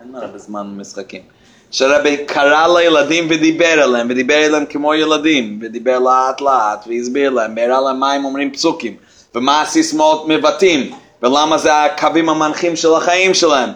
אין 0.00 0.14
רבי 0.16 0.38
זמן 0.38 0.66
משחקים. 0.76 1.22
שרבי 1.70 2.16
קרא 2.26 2.78
לילדים 2.78 3.26
ודיבר 3.30 3.84
אליהם, 3.84 4.06
ודיבר 4.10 4.46
אליהם 4.46 4.66
כמו 4.66 4.94
ילדים, 4.94 5.58
ודיבר 5.62 5.98
לאט 5.98 6.40
לאט, 6.40 6.84
והסביר 6.88 7.30
להם, 7.30 7.54
והראה 7.56 7.80
להם 7.80 8.00
מה 8.00 8.12
הם 8.12 8.24
אומרים 8.24 8.52
פסוקים, 8.52 8.96
ומה 9.34 9.62
הסיסמאות 9.62 10.28
מבטאים, 10.28 10.92
ולמה 11.22 11.58
זה 11.58 11.84
הקווים 11.84 12.28
המנחים 12.28 12.76
של 12.76 12.94
החיים 12.94 13.34
שלהם. 13.34 13.70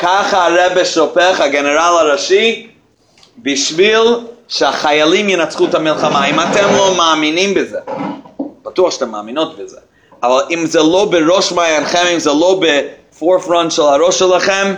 ככה 0.00 0.46
הרבי 0.46 0.84
שופך, 0.84 1.40
הגנרל 1.40 1.96
הראשי, 2.00 2.70
בשביל 3.38 4.00
שהחיילים 4.48 5.28
ינצחו 5.28 5.64
את 5.64 5.74
המלחמה. 5.74 6.26
אם 6.26 6.40
אתם 6.40 6.76
לא 6.76 6.94
מאמינים 6.96 7.54
בזה, 7.54 7.78
בטוח 8.62 8.90
שאתם 8.90 9.10
מאמינות 9.10 9.58
בזה, 9.58 9.76
אבל 10.22 10.42
אם 10.50 10.66
זה 10.66 10.78
לא 10.78 11.04
בראש 11.10 11.52
מעיינכם, 11.52 12.06
אם 12.14 12.18
זה 12.18 12.30
לא 12.30 12.60
בפורפרונט 12.60 13.70
של 13.70 13.82
הראש 13.82 14.18
שלכם, 14.18 14.74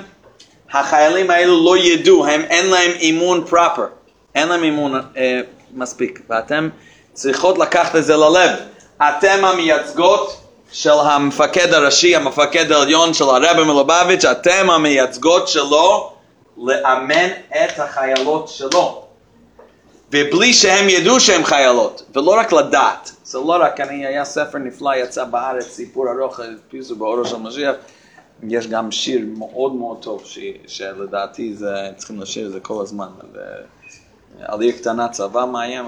החיילים 0.72 1.30
האלו 1.30 1.64
לא 1.64 1.76
ידעו, 1.76 2.26
הם 2.26 2.40
אין 2.40 2.66
להם 2.66 2.90
אימון 2.90 3.44
פרופר, 3.44 3.86
אין 4.34 4.48
להם 4.48 4.62
אימון 4.62 5.00
אה, 5.16 5.40
מספיק, 5.74 6.20
ואתם 6.30 6.68
צריכות 7.12 7.58
לקחת 7.58 7.96
את 7.96 8.04
זה 8.04 8.16
ללב. 8.16 8.50
אתם 8.96 9.44
המייצגות 9.44 10.41
של 10.72 10.90
המפקד 10.90 11.74
הראשי, 11.74 12.16
המפקד 12.16 12.72
העליון 12.72 13.14
של 13.14 13.24
הרבי 13.24 13.64
מלובביץ', 13.64 14.24
אתם 14.24 14.70
המייצגות 14.70 15.48
שלו 15.48 16.12
לאמן 16.56 17.28
את 17.48 17.78
החיילות 17.78 18.48
שלו. 18.48 19.02
ובלי 20.12 20.52
שהם 20.52 20.88
ידעו 20.88 21.20
שהם 21.20 21.44
חיילות, 21.44 22.02
ולא 22.14 22.30
רק 22.30 22.52
לדעת. 22.52 23.12
זה 23.24 23.38
לא 23.38 23.56
רק, 23.60 23.80
אני, 23.80 24.06
היה 24.06 24.24
ספר 24.24 24.58
נפלא, 24.58 24.94
יצא 24.94 25.24
בארץ, 25.24 25.64
סיפור 25.64 26.06
ארוך, 26.10 26.40
פיסו 26.68 26.96
באורו 26.96 27.24
של 27.24 27.36
משיח. 27.36 27.74
יש 28.48 28.66
גם 28.66 28.90
שיר 28.90 29.20
מאוד 29.38 29.74
מאוד 29.74 29.96
טוב, 30.00 30.22
ש, 30.24 30.38
שלדעתי 30.66 31.54
זה, 31.54 31.74
צריכים 31.96 32.20
לשיר 32.20 32.46
את 32.46 32.52
זה 32.52 32.60
כל 32.60 32.82
הזמן. 32.82 33.08
ו, 33.34 33.38
על 34.42 34.60
עיר 34.60 34.72
קטנה 34.72 35.08
צבא 35.08 35.44
מאיים, 35.44 35.84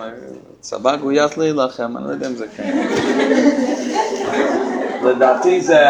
צבא 0.60 0.96
גויס 0.96 1.36
להילחם, 1.36 1.96
אני 1.96 2.04
לא 2.04 2.10
יודע 2.10 2.26
אם 2.26 2.36
זה 2.36 2.46
כן. 2.56 2.86
לדעתי 5.04 5.60
זה, 5.60 5.80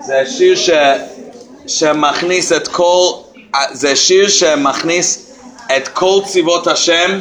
זה 0.00 0.22
שיר 0.26 0.56
ש, 0.56 0.70
שמכניס 1.66 2.52
את 2.52 2.68
כל, 2.68 3.12
זה 3.72 3.96
שיר 3.96 4.28
שמכניס 4.28 5.32
את 5.76 5.88
כל 5.88 6.20
צבאות 6.24 6.66
השם. 6.66 7.20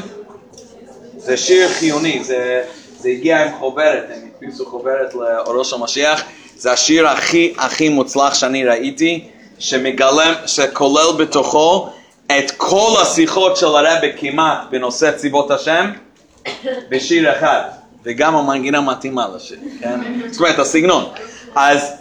זה 1.17 1.37
שיר 1.37 1.69
חיוני, 1.69 2.23
זה, 2.23 2.63
זה 2.99 3.09
הגיע 3.09 3.45
עם 3.45 3.51
חוברת, 3.59 4.05
הם 4.15 4.29
הדפיסו 4.41 4.65
חוברת 4.65 5.13
לאורו 5.13 5.65
של 5.65 5.75
משיח, 5.77 6.23
זה 6.57 6.71
השיר 6.71 7.07
הכי 7.07 7.53
הכי 7.57 7.89
מוצלח 7.89 8.33
שאני 8.33 8.65
ראיתי, 8.65 9.27
שמגלם, 9.59 10.33
שכולל 10.45 11.11
בתוכו 11.17 11.89
את 12.25 12.51
כל 12.57 12.95
השיחות 13.01 13.57
של 13.57 13.65
הרבי 13.65 14.11
כמעט 14.17 14.59
בנושא 14.69 15.11
צבאות 15.11 15.51
השם 15.51 15.91
בשיר 16.89 17.37
אחד, 17.37 17.61
וגם 18.05 18.35
המנגינה 18.35 18.81
מתאימה 18.81 19.27
לשיר, 19.35 19.57
כן? 19.79 19.99
זאת 20.31 20.39
אומרת, 20.39 20.59
הסגנון. 20.59 21.05
אז 21.55 21.91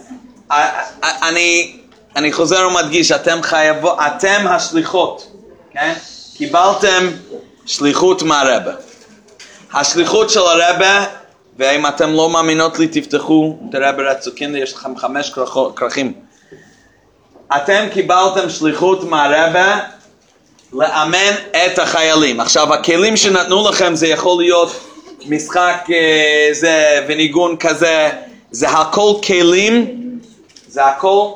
אני, 1.03 1.77
אני 2.17 2.33
חוזר 2.33 2.69
ומדגיש, 2.71 3.13
אתם 3.13 3.39
חייבו, 3.43 3.97
אתם 4.07 4.47
השליחות, 4.49 5.33
כן? 5.73 5.93
קיבלתם 6.37 7.11
שליחות 7.67 8.23
מהרבה. 8.23 8.73
השליחות 9.73 10.31
של 10.31 10.41
הרבה, 10.41 11.05
ואם 11.59 11.87
אתם 11.87 12.13
לא 12.13 12.31
מאמינות 12.31 12.79
לי 12.79 12.89
תפתחו 12.89 13.59
תראה 13.71 13.93
ברצוקינדה 13.93 14.59
יש 14.59 14.73
לכם 14.73 14.97
חמש 14.97 15.33
כרכים. 15.77 16.13
אתם 17.57 17.87
קיבלתם 17.93 18.51
שליחות 18.51 19.05
מהרבה 19.05 19.81
לאמן 20.73 21.33
את 21.51 21.79
החיילים. 21.79 22.41
עכשיו 22.41 22.75
הכלים 22.75 23.17
שנתנו 23.17 23.69
לכם 23.69 23.95
זה 23.95 24.07
יכול 24.07 24.43
להיות 24.43 24.81
משחק 25.27 25.87
אה, 25.91 26.49
זה 26.53 27.05
וניגון 27.09 27.57
כזה, 27.57 28.11
זה 28.51 28.69
הכל 28.69 29.13
כלים, 29.27 30.01
זה 30.69 30.87
הכל, 30.87 31.29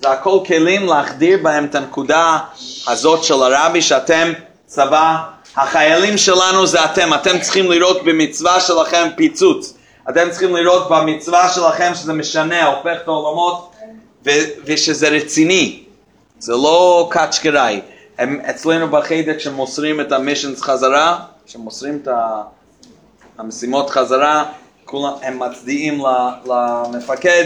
זה 0.00 0.10
הכל 0.10 0.38
כלים 0.46 0.86
להחדיר 0.86 1.38
בהם 1.42 1.64
את 1.64 1.74
הנקודה 1.74 2.38
הזאת 2.86 3.24
של 3.24 3.42
הרבי 3.42 3.82
שאתם 3.82 4.32
צבא 4.66 5.16
החיילים 5.56 6.18
שלנו 6.18 6.66
זה 6.66 6.84
אתם, 6.84 7.14
אתם 7.14 7.40
צריכים 7.40 7.70
לראות 7.70 8.04
במצווה 8.04 8.60
שלכם 8.60 9.08
פיצוץ. 9.16 9.74
אתם 10.10 10.30
צריכים 10.30 10.56
לראות 10.56 10.88
במצווה 10.90 11.48
שלכם 11.48 11.92
שזה 11.94 12.12
משנה, 12.12 12.66
הופך 12.66 12.96
את 13.02 13.08
העולמות 13.08 13.74
ושזה 14.64 15.08
רציני. 15.08 15.82
זה 16.38 16.52
לא 16.52 17.08
קאצ'קראי. 17.10 17.80
הם 18.18 18.40
אצלנו 18.50 18.88
בחדר 18.88 19.38
כשמוסרים 19.38 20.00
את 20.00 20.12
המישנס 20.12 20.62
חזרה, 20.62 21.18
כשמוסרים 21.46 22.00
את 22.02 22.08
המשימות 23.38 23.90
חזרה, 23.90 24.44
כולם, 24.84 25.12
הם 25.22 25.38
מצדיעים 25.38 26.02
למפקד. 26.46 27.44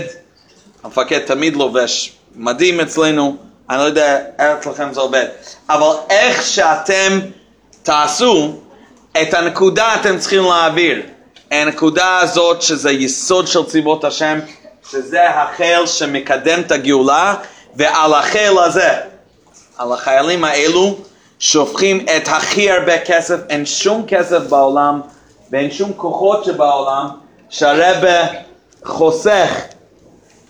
המפקד 0.85 1.19
תמיד 1.19 1.57
לובש 1.57 2.13
מדים 2.37 2.81
אצלנו, 2.81 3.37
אני 3.71 3.79
לא 3.79 3.83
יודע 3.83 4.19
איך 4.39 4.59
אצלכם 4.59 4.93
זה 4.93 5.01
עובד, 5.01 5.27
אבל 5.71 5.93
איך 6.11 6.47
שאתם 6.47 7.21
תעשו, 7.83 8.53
את 9.23 9.35
הנקודה 9.35 9.95
אתם 9.95 10.19
צריכים 10.19 10.43
להעביר. 10.43 11.03
הנקודה 11.51 12.19
הזאת 12.19 12.63
שזה 12.63 12.91
יסוד 12.91 13.47
של 13.47 13.65
צבאות 13.67 14.05
השם, 14.05 14.39
שזה 14.91 15.31
החיל 15.31 15.87
שמקדם 15.87 16.61
את 16.61 16.73
הגאולה, 16.73 17.35
ועל 17.77 18.15
החיל 18.15 18.59
הזה, 18.59 18.93
על 19.79 19.93
החיילים 19.93 20.45
האלו, 20.45 20.97
שופכים 21.39 22.07
את 22.17 22.29
הכי 22.29 22.71
הרבה 22.71 22.99
כסף, 22.99 23.37
אין 23.49 23.67
שום 23.67 24.05
כסף 24.09 24.39
בעולם 24.49 25.01
ואין 25.51 25.71
שום 25.71 25.93
כוחות 25.97 26.45
שבעולם 26.45 27.07
שהרבה 27.51 28.27
חוסך 28.85 29.51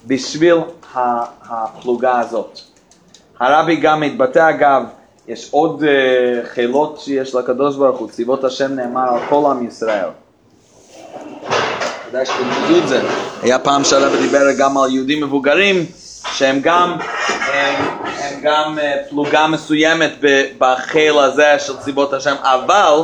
בשביל 0.06 0.56
הפלוגה 0.94 2.20
הזאת. 2.20 2.58
הרבי 3.40 3.76
גם 3.76 4.00
מתבטא 4.00 4.50
אגב, 4.50 4.82
יש 5.28 5.48
עוד 5.50 5.82
uh, 5.82 6.46
חילות 6.48 7.00
שיש 7.00 7.34
לקדוש 7.34 7.76
ברוך 7.76 7.98
הוא, 7.98 8.08
צבאות 8.08 8.44
השם 8.44 8.72
נאמר 8.72 9.14
על 9.14 9.20
כל 9.28 9.50
עם 9.50 9.66
ישראל. 9.66 10.08
כדאי 12.10 12.26
שתלמדו 12.26 12.78
את 12.82 12.88
זה. 12.88 13.02
היה 13.42 13.58
פעם 13.58 13.84
שהרבי 13.84 14.18
דיבר 14.18 14.52
גם 14.58 14.78
על 14.78 14.94
יהודים 14.94 15.24
מבוגרים, 15.24 15.86
שהם 16.32 16.60
גם, 16.62 16.96
הם, 17.52 17.74
הם 18.18 18.40
גם 18.42 18.78
uh, 18.78 19.10
פלוגה 19.10 19.46
מסוימת 19.46 20.12
בחיל 20.58 21.18
הזה 21.18 21.58
של 21.58 21.76
צבאות 21.76 22.12
השם, 22.12 22.34
אבל, 22.42 23.02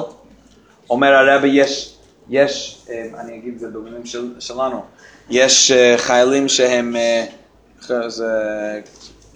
אומר 0.90 1.14
הרבי, 1.14 1.48
יש, 1.48 1.94
יש, 2.30 2.78
uh, 2.86 2.90
אני 3.20 3.38
אגיד 3.38 3.54
את 3.54 3.60
זה 3.60 3.66
במילים 3.68 4.06
של, 4.06 4.28
שלנו, 4.38 4.84
יש 5.30 5.70
uh, 5.70 5.98
חיילים 5.98 6.48
שהם, 6.48 6.96
uh, 7.80 7.92
זה 8.08 8.80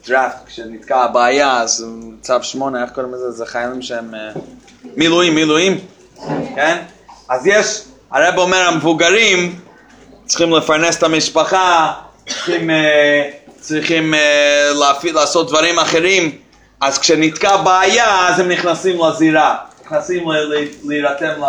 דראפט, 0.06 0.46
כשנתקע 0.46 0.96
הבעיה, 0.96 1.60
אז 1.60 1.86
צו 2.20 2.42
שמונה, 2.42 2.82
איך 2.82 2.90
קוראים 2.90 3.14
לזה? 3.14 3.30
זה 3.30 3.46
חיילים 3.46 3.82
שהם 3.82 4.14
מילואים, 4.96 5.34
מילואים, 5.34 5.78
כן? 6.54 6.82
אז 7.28 7.46
יש, 7.46 7.82
הרב 8.10 8.38
אומר, 8.38 8.68
המבוגרים 8.68 9.60
צריכים 10.26 10.52
לפרנס 10.52 10.98
את 10.98 11.02
המשפחה, 11.02 11.92
צריכים, 12.26 12.70
צריכים 13.60 14.14
לעשות 15.04 15.48
דברים 15.48 15.78
אחרים, 15.78 16.38
אז 16.80 16.98
כשנתקע 16.98 17.56
בעיה, 17.56 18.28
אז 18.28 18.40
הם 18.40 18.48
נכנסים 18.48 19.04
לזירה, 19.04 19.56
נכנסים 19.92 20.28
להירתם 20.84 21.26
ל... 21.26 21.44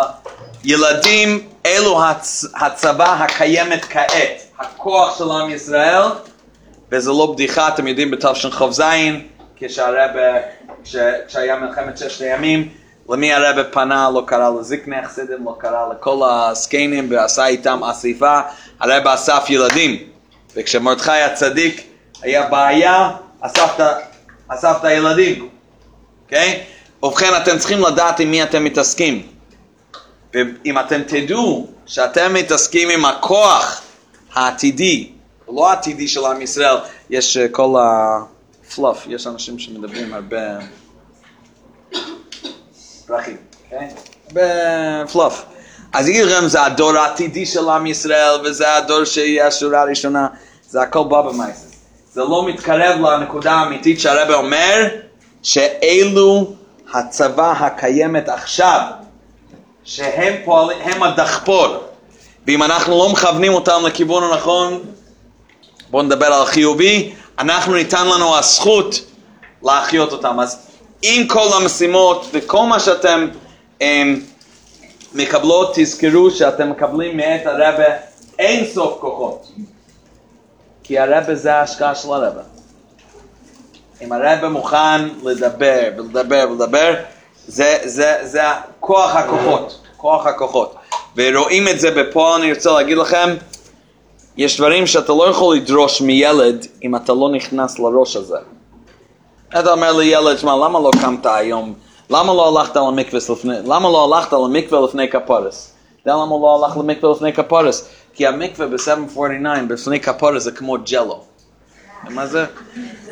ילדים, 0.64 1.48
אלו 1.66 2.04
הצ... 2.04 2.44
הצבא 2.54 3.24
הקיימת 3.24 3.84
כעת, 3.84 4.42
הכוח 4.58 5.18
של 5.18 5.30
עם 5.30 5.50
ישראל, 5.50 6.02
וזה 6.92 7.10
לא 7.10 7.32
בדיחה, 7.32 7.68
אתם 7.68 7.86
יודעים 7.86 8.10
בתשכ"ז, 8.10 8.82
כשהרבא, 9.56 10.38
כש... 10.84 10.96
כשהיה 11.28 11.56
מלחמת 11.56 11.98
ששת 11.98 12.20
הימים, 12.20 12.68
למי 13.08 13.32
הרבא 13.32 13.62
פנה, 13.70 14.10
לא 14.14 14.22
קרא 14.26 14.50
לזקני 14.60 14.96
החסידים, 14.96 15.44
לא 15.44 15.56
קרא 15.58 15.92
לכל 15.92 16.20
הזקנים 16.30 17.06
ועשה 17.10 17.46
איתם 17.46 17.84
אסיפה, 17.84 18.40
הרבא 18.80 19.14
אסף 19.14 19.44
ילדים, 19.48 19.96
וכשמרדכי 20.56 21.10
הצדיק 21.10 21.86
היה 22.22 22.46
בעיה, 22.46 23.10
אסף 23.40 24.76
את 24.80 24.84
הילדים, 24.84 25.48
אוקיי? 26.24 26.60
Okay? 26.66 26.79
ובכן, 27.02 27.30
אתם 27.42 27.58
צריכים 27.58 27.80
לדעת 27.80 28.20
עם 28.20 28.30
מי 28.30 28.42
אתם 28.42 28.64
מתעסקים. 28.64 29.26
ואם 30.34 30.78
אתם 30.78 31.02
תדעו 31.02 31.66
שאתם 31.86 32.34
מתעסקים 32.34 32.90
עם 32.90 33.04
הכוח 33.04 33.82
העתידי, 34.32 35.12
לא 35.54 35.70
העתידי 35.70 36.08
של 36.08 36.26
עם 36.26 36.42
ישראל, 36.42 36.76
יש 37.10 37.36
uh, 37.36 37.40
כל 37.52 37.74
הפלאף, 37.80 39.06
יש 39.08 39.26
אנשים 39.26 39.58
שמדברים 39.58 40.14
הרבה 40.14 40.58
פרחים, 43.06 43.36
אוקיי? 43.64 43.88
הרבה 44.26 44.42
פלאף. 45.12 45.42
אז 45.92 46.08
לכם, 46.08 46.48
זה 46.48 46.62
הדור 46.62 46.96
העתידי 46.96 47.46
של 47.46 47.68
עם 47.68 47.86
ישראל, 47.86 48.40
וזה 48.44 48.76
הדור 48.76 49.04
שיהיה 49.04 49.46
השורה 49.46 49.80
הראשונה, 49.80 50.26
זה 50.68 50.82
הכל 50.82 51.04
בא 51.08 51.22
במייסס. 51.22 51.70
זה 52.12 52.20
לא 52.20 52.48
מתקרב 52.48 53.00
לנקודה 53.00 53.52
האמיתית 53.52 54.00
שהרבא 54.00 54.34
אומר, 54.34 54.88
שאלו 55.42 56.54
הצבא 56.94 57.52
הקיימת 57.52 58.28
עכשיו. 58.28 58.80
שהם 59.84 60.34
פועלים, 60.44 60.78
הם 60.82 61.02
הדחפור, 61.02 61.66
ואם 62.46 62.62
אנחנו 62.62 62.98
לא 62.98 63.12
מכוונים 63.12 63.54
אותם 63.54 63.80
לכיוון 63.86 64.32
הנכון, 64.32 64.80
בואו 65.90 66.02
נדבר 66.02 66.26
על 66.26 66.46
חיובי, 66.46 67.12
אנחנו 67.38 67.74
ניתן 67.74 68.06
לנו 68.06 68.36
הזכות 68.36 68.94
להחיות 69.62 70.12
אותם. 70.12 70.40
אז 70.40 70.66
עם 71.02 71.26
כל 71.26 71.48
המשימות 71.60 72.26
וכל 72.32 72.66
מה 72.66 72.80
שאתם 72.80 73.08
הם, 73.10 73.30
אמ, 73.80 74.20
מקבלות, 75.14 75.72
תזכרו 75.74 76.30
שאתם 76.30 76.70
מקבלים 76.70 77.16
מאת 77.16 77.46
הרבה 77.46 77.84
אין 78.38 78.66
סוף 78.66 79.00
כוחות. 79.00 79.52
כי 80.82 80.98
הרבה 80.98 81.34
זה 81.34 81.54
ההשקעה 81.54 81.94
של 81.94 82.12
הרבה. 82.12 82.59
אם 84.02 84.12
הרבה 84.12 84.48
מוכן 84.48 85.08
לדבר 85.22 85.88
ולדבר 85.96 86.46
ולדבר, 86.50 86.94
זה, 87.46 87.78
זה, 87.84 88.16
זה 88.22 88.40
כוח 88.80 89.16
הכוחות, 89.16 89.80
כוח 89.96 90.26
הכוחות. 90.26 90.74
ורואים 91.16 91.68
את 91.68 91.80
זה 91.80 91.90
בפועל, 91.90 92.40
אני 92.40 92.52
רוצה 92.52 92.72
להגיד 92.72 92.98
לכם, 92.98 93.36
יש 94.36 94.56
דברים 94.56 94.86
שאתה 94.86 95.12
לא 95.12 95.28
יכול 95.30 95.56
לדרוש 95.56 96.00
מילד 96.00 96.66
אם 96.84 96.96
אתה 96.96 97.12
לא 97.12 97.30
נכנס 97.30 97.78
לראש 97.78 98.16
הזה. 98.16 98.38
אתה 99.58 99.72
אומר 99.72 99.92
לילד, 99.92 100.38
שמע, 100.38 100.56
למה 100.56 100.80
לא 100.80 100.90
קמת 101.00 101.26
היום? 101.26 101.74
למה 102.10 102.34
לא 102.34 102.58
הלכת 102.58 102.76
למקווה 102.76 103.20
לפני, 103.30 103.54
למה 103.64 103.88
לא 103.88 104.16
הלכת 104.16 104.32
למקווה 104.32 104.80
לפני 104.80 105.08
כפרס? 105.08 105.72
אתה 106.02 106.10
יודע 106.10 106.22
למה 106.22 106.36
לא 106.42 106.64
הלך 106.64 106.76
למקווה 106.76 107.12
לפני 107.12 107.32
כפרס? 107.32 107.88
כי 108.14 108.26
המקווה 108.26 108.66
ב-749 108.66 109.62
בפני 109.68 110.00
כפרס 110.00 110.42
זה 110.42 110.52
כמו 110.52 110.76
ג'לו. 110.90 111.29
מה 112.08 112.26
זה? 112.26 112.44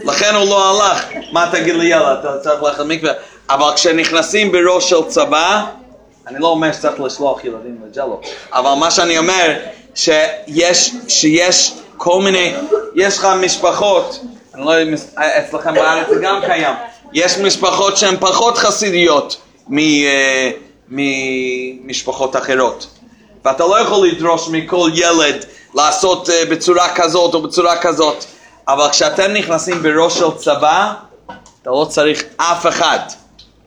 לכן 0.05 0.35
הוא 0.35 0.44
לא 0.44 0.70
הלך. 0.70 1.05
מה 1.33 1.48
תגיד 1.53 1.74
לילד, 1.74 2.16
אתה 2.20 2.38
צריך 2.38 2.62
ללכת 2.62 2.79
למקווה? 2.79 3.12
אבל 3.51 3.74
כשנכנסים 3.74 4.53
בראש 4.53 4.90
של 4.90 5.05
צבא, 5.09 5.64
אני 6.27 6.38
לא 6.38 6.46
אומר 6.46 6.72
שצריך 6.72 7.01
לשלוח 7.01 7.44
ילדים 7.44 7.79
לג'לו, 7.90 8.20
אבל 8.53 8.74
מה 8.74 8.90
שאני 8.90 9.18
אומר, 9.18 9.55
שיש, 9.94 10.94
שיש 11.09 11.74
כל 11.96 12.20
מיני, 12.22 12.55
יש 12.94 13.18
לך 13.18 13.29
משפחות, 13.40 14.20
אני 14.55 14.64
לא 14.64 14.70
יודע, 14.70 14.96
אצלכם 15.16 15.74
בארץ 15.74 16.09
זה 16.09 16.20
גם 16.22 16.40
קיים, 16.46 16.74
יש 17.12 17.38
משפחות 17.38 17.96
שהן 17.96 18.16
פחות 18.20 18.59
חסידיות 18.59 19.37
אה, 19.72 20.51
ממשפחות 20.88 22.37
אחרות. 22.37 22.87
ואתה 23.44 23.66
לא 23.66 23.81
יכול 23.81 24.09
לדרוש 24.09 24.48
מכל 24.48 24.90
ילד 24.94 25.44
לעשות 25.74 26.31
אה, 26.31 26.44
בצורה 26.51 26.94
כזאת 26.94 27.35
או 27.35 27.42
בצורה 27.42 27.79
כזאת, 27.79 28.24
אבל 28.68 28.88
כשאתם 28.90 29.33
נכנסים 29.33 29.83
בראש 29.83 30.18
של 30.18 30.31
צבא, 30.37 30.92
אתה 31.62 31.70
לא 31.70 31.87
צריך 31.90 32.24
אף 32.37 32.66
אחד. 32.66 32.98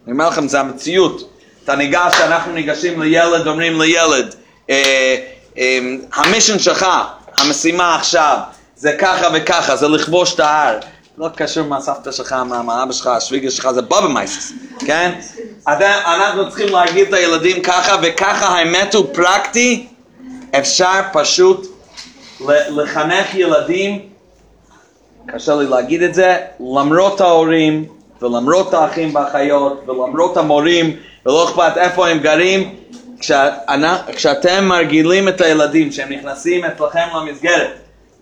אני 0.06 0.14
אומר 0.14 0.28
לכם, 0.30 0.48
זה 0.48 0.60
המציאות. 0.60 1.30
אתה 1.64 1.76
ניגש, 1.76 2.16
אנחנו 2.22 2.52
ניגשים 2.52 3.02
לילד, 3.02 3.48
אומרים 3.48 3.82
לילד, 3.82 4.36
אה, 4.70 5.16
אה, 5.58 5.80
המישן 6.14 6.60
שלך, 6.60 6.86
המשימה 7.38 7.96
עכשיו, 7.96 8.38
זה 8.76 8.96
ככה 9.00 9.28
וככה, 9.34 9.76
זה 9.76 9.88
לכבוש 9.88 10.34
את 10.34 10.40
ההר. 10.40 10.78
לא 11.18 11.30
קשור 11.36 11.68
מה 11.68 11.82
סבתא 11.82 12.12
שלך, 12.12 12.34
מה, 12.34 12.84
אבא 12.84 12.92
שלך, 12.92 13.08
השוויגר 13.08 13.50
שלך, 13.50 13.72
זה 13.72 13.82
בבא 13.82 14.08
מייסס, 14.08 14.52
כן? 14.86 15.12
אנחנו 15.68 16.50
צריכים 16.50 16.70
להגיד 16.70 17.14
לילדים 17.14 17.62
ככה, 17.62 17.96
וככה 18.04 18.48
האמת 18.48 18.96
הוא 18.96 19.06
פרקטי, 19.14 19.88
אפשר 20.60 21.00
פשוט 21.14 21.68
לחנך 22.70 23.36
ילדים, 23.36 24.11
קשה 25.28 25.56
לי 25.56 25.66
להגיד 25.68 26.04
את 26.04 26.14
זה, 26.14 26.38
למרות 26.60 27.22
ההורים, 27.22 27.86
ולמרות 28.22 28.74
האחים 28.74 29.16
והאחיות, 29.16 29.84
ולמרות 29.88 30.38
המורים, 30.38 30.96
ולא 31.26 31.50
אכפת 31.50 31.78
איפה 31.78 32.08
הם 32.08 32.20
גרים, 32.20 32.76
כשאת, 33.20 33.54
כשאתם 34.16 34.66
מרגילים 34.66 35.28
את 35.28 35.42
הילדים 35.42 35.92
שהם 35.92 36.12
נכנסים 36.12 36.66
אצלכם 36.66 37.08
למסגרת, 37.16 37.74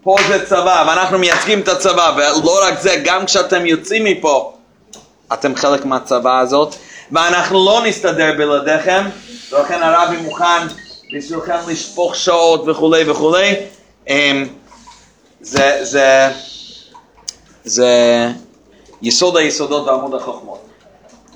פה 0.04 0.16
זה 0.28 0.46
צבא, 0.46 0.86
ואנחנו 0.88 1.18
מייצגים 1.20 1.60
את 1.60 1.68
הצבא, 1.68 2.16
ולא 2.18 2.68
רק 2.68 2.80
זה, 2.80 3.02
גם 3.06 3.26
כשאתם 3.26 3.66
יוצאים 3.66 4.04
מפה, 4.04 4.54
אתם 5.34 5.56
חלק 5.56 5.86
מהצבא 5.86 6.40
הזאת, 6.40 6.76
ואנחנו 7.12 7.66
לא 7.66 7.82
נסתדר 7.86 8.34
בלעדיכם, 8.38 9.04
ולכן 9.52 9.84
הרבי 9.84 10.18
מוכן 10.18 10.68
בשבילכם 11.14 11.58
לשפוך 11.68 12.16
שעות 12.16 12.68
וכולי 12.68 13.10
וכולי. 13.10 13.56
אמ, 14.08 14.48
זה, 15.42 15.80
זה, 15.82 16.28
זה 17.70 18.28
יסוד 19.02 19.38
היסודות 19.38 19.88
ועמוד 19.88 20.14
החוכמות. 20.14 20.60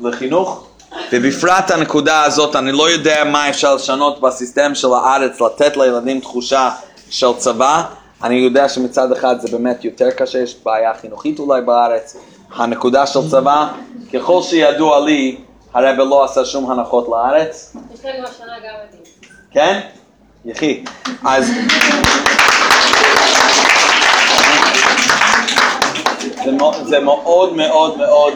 לחינוך, 0.01 0.67
ובפרט 1.11 1.71
הנקודה 1.71 2.23
הזאת, 2.23 2.55
אני 2.55 2.71
לא 2.71 2.89
יודע 2.89 3.23
מה 3.23 3.49
אפשר 3.49 3.75
לשנות 3.75 4.21
בסיסטם 4.21 4.75
של 4.75 4.93
הארץ, 4.93 5.41
לתת 5.41 5.77
לילדים 5.77 6.19
תחושה 6.19 6.69
של 7.09 7.33
צבא, 7.37 7.83
אני 8.23 8.35
יודע 8.35 8.69
שמצד 8.69 9.11
אחד 9.11 9.35
זה 9.39 9.57
באמת 9.57 9.85
יותר 9.85 10.11
קשה, 10.11 10.39
יש 10.39 10.55
בעיה 10.65 10.93
חינוכית 11.01 11.39
אולי 11.39 11.61
בארץ. 11.61 12.17
הנקודה 12.55 13.07
של 13.07 13.29
צבא, 13.29 13.67
ככל 14.13 14.41
שידוע 14.41 14.99
לי, 15.05 15.37
הרב 15.73 15.97
לא 15.97 16.23
עשה 16.23 16.45
שום 16.45 16.71
הנחות 16.71 17.07
לארץ. 17.09 17.75
יש 17.93 18.05
לנו 18.05 18.27
השנה 18.27 18.53
גם 18.59 18.73
מדהים. 18.87 19.03
כן? 19.51 19.79
יחי. 20.45 20.83
אז... 21.25 21.51
זה 26.45 26.51
מאו- 26.51 26.86
זה 26.86 26.99
מאוד 26.99 27.53
מאוד 27.56 27.97
מאוד... 27.97 28.34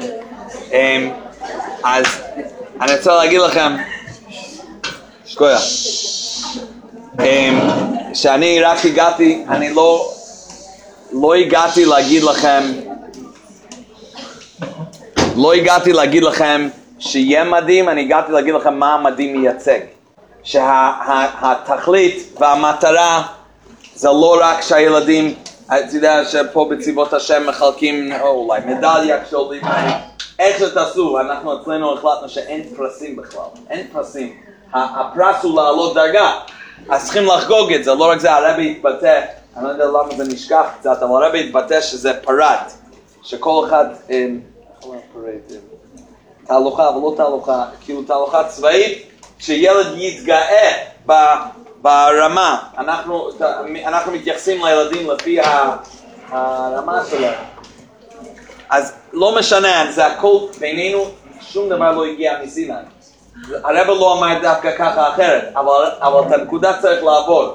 אמ, 0.72 1.10
אז 1.84 2.06
אני 2.82 2.96
רוצה 2.98 3.16
להגיד 3.16 3.40
לכם, 3.42 3.76
שקויה, 5.26 5.58
אמ, 7.20 7.60
שאני 8.14 8.62
רק 8.62 8.86
הגעתי, 8.86 9.44
אני 9.50 9.74
לא, 9.74 10.12
לא 11.12 11.34
הגעתי 11.34 11.86
להגיד 11.86 12.24
לכם, 12.24 12.64
לא 15.36 15.54
הגעתי 15.54 15.94
להגיד 15.94 16.24
לכם 16.24 16.70
שיהיה 17.00 17.44
מדהים, 17.44 17.90
אני 17.90 18.02
הגעתי 18.02 18.32
להגיד 18.32 18.54
לכם 18.54 18.80
מה 18.80 18.94
המדהים 18.94 19.42
מייצג. 19.42 19.80
שהתכלית 20.44 22.34
והמטרה 22.40 23.24
זה 23.96 24.08
לא 24.08 24.38
רק 24.42 24.62
שהילדים, 24.62 25.34
אתה 25.68 25.96
יודע 25.96 26.26
שפה 26.26 26.68
בצבאות 26.72 27.14
השם 27.14 27.48
מחלקים 27.48 28.14
או 28.22 28.28
אולי 28.28 28.60
מדליה 28.66 29.24
כשעולים, 29.26 29.62
איך 30.40 30.60
שתעשו, 30.60 31.20
אנחנו 31.20 31.62
אצלנו 31.62 31.94
החלטנו 31.94 32.30
שאין 32.30 32.64
פרסים 32.76 33.16
בכלל, 33.16 33.42
אין 33.70 33.88
פרסים, 33.94 34.38
הפרס 34.74 35.44
הוא 35.44 35.56
לעלות 35.56 35.96
דרגה, 35.96 36.32
אז 36.90 37.04
צריכים 37.04 37.26
לחגוג 37.26 37.74
את 37.74 37.84
זה, 37.84 37.94
לא 37.94 38.10
רק 38.10 38.20
זה, 38.20 38.34
הרבי 38.34 38.72
התבטא, 38.72 39.22
אני 39.58 39.66
לא 39.66 39.70
יודע 39.70 39.86
למה 39.86 40.16
זה 40.18 40.24
נשכח 40.24 40.66
קצת, 40.80 41.04
אבל 41.04 41.24
הרבי 41.24 41.44
התבטא 41.44 41.82
שזה 41.82 42.14
פרט, 42.22 42.72
שכל 43.24 43.66
אחד? 43.68 43.86
אה, 44.10 44.28
תהלוכה, 46.48 46.90
אבל 46.90 47.02
לא 47.02 47.14
תהלוכה, 47.18 47.66
כאילו 47.86 48.04
תהלוכה 48.04 48.44
צבאית, 48.44 49.08
שילד 49.40 49.88
יתגאה 49.96 50.74
ברמה. 51.88 52.58
אנחנו, 52.78 53.30
אנחנו 53.86 54.12
מתייחסים 54.12 54.66
לילדים 54.66 55.10
לפי 55.10 55.40
הרמה 56.30 57.02
שלהם. 57.10 57.44
אז 58.70 58.94
לא 59.14 59.36
משנה, 59.36 59.92
זה 59.92 60.06
הכל 60.06 60.38
בינינו, 60.60 61.06
שום 61.42 61.70
דבר 61.70 61.92
לא 61.92 62.06
הגיע 62.06 62.34
מסיני. 62.44 62.74
הרב 63.64 63.88
לא 63.88 64.18
אמר 64.18 64.42
דווקא 64.42 64.78
ככה 64.78 65.10
אחרת, 65.10 65.44
אבל, 65.56 65.92
אבל 66.02 66.28
את 66.28 66.40
הנקודה 66.40 66.82
צריך 66.82 67.04
לעבור. 67.04 67.54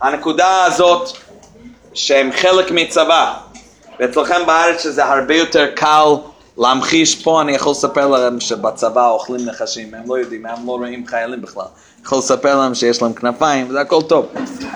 הנקודה 0.00 0.64
הזאת 0.64 1.08
שהם 1.94 2.30
חלק 2.32 2.70
מצבא, 2.70 3.34
ואצלכם 4.00 4.46
בארץ 4.46 4.82
שזה 4.82 5.04
הרבה 5.04 5.34
יותר 5.34 5.66
קל 5.74 6.04
להמחיש 6.58 7.22
פה, 7.22 7.40
אני 7.40 7.52
יכול 7.52 7.72
לספר 7.72 8.06
להם 8.06 8.40
שבצבא 8.40 9.08
אוכלים 9.08 9.46
נחשים, 9.46 9.94
הם 9.94 10.02
לא 10.06 10.18
יודעים, 10.18 10.46
הם 10.46 10.66
לא 10.66 10.72
רואים 10.72 11.06
חיילים 11.06 11.42
בכלל. 11.42 11.64
יכול 12.04 12.18
לספר 12.18 12.56
להם 12.56 12.74
שיש 12.74 13.02
להם 13.02 13.12
כנפיים, 13.12 13.66
וזה 13.68 13.80
הכל 13.80 14.02
טוב. 14.02 14.26